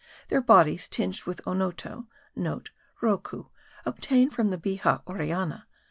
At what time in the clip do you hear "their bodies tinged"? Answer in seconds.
0.29-1.25